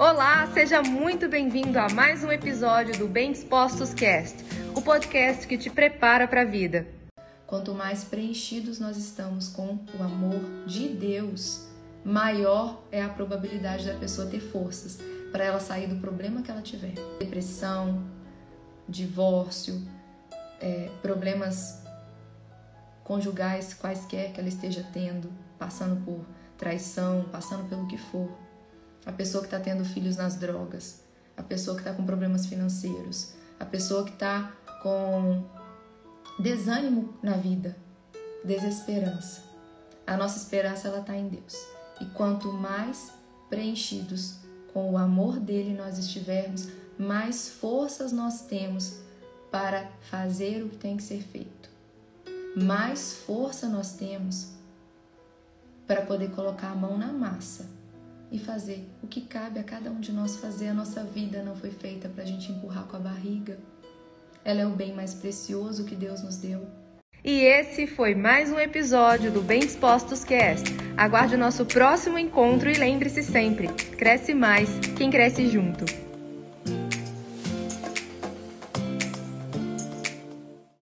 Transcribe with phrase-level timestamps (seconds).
[0.00, 4.34] Olá, seja muito bem-vindo a mais um episódio do Bem Dispostos Cast,
[4.74, 6.88] o podcast que te prepara para a vida.
[7.46, 11.68] Quanto mais preenchidos nós estamos com o amor de Deus,
[12.02, 14.98] maior é a probabilidade da pessoa ter forças
[15.30, 16.94] para ela sair do problema que ela tiver.
[17.18, 18.02] Depressão,
[18.88, 19.86] divórcio,
[20.62, 21.84] é, problemas
[23.04, 26.24] conjugais quaisquer que ela esteja tendo, passando por
[26.56, 28.30] traição, passando pelo que for
[29.04, 31.00] a pessoa que está tendo filhos nas drogas,
[31.36, 35.42] a pessoa que está com problemas financeiros, a pessoa que está com
[36.38, 37.76] desânimo na vida,
[38.44, 39.42] desesperança.
[40.06, 41.56] A nossa esperança ela está em Deus.
[42.00, 43.12] E quanto mais
[43.48, 44.36] preenchidos
[44.72, 49.00] com o amor dele nós estivermos, mais forças nós temos
[49.50, 51.68] para fazer o que tem que ser feito.
[52.56, 54.52] Mais força nós temos
[55.86, 57.79] para poder colocar a mão na massa
[58.30, 60.68] e fazer o que cabe a cada um de nós fazer.
[60.68, 63.58] A nossa vida não foi feita para a gente empurrar com a barriga.
[64.44, 66.66] Ela é o bem mais precioso que Deus nos deu.
[67.22, 70.70] E esse foi mais um episódio do Bem Dispostos Cast.
[70.96, 73.68] Aguarde o nosso próximo encontro e lembre-se sempre:
[73.98, 75.84] cresce mais quem cresce junto.